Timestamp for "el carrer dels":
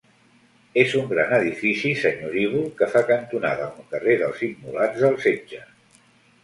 3.85-4.43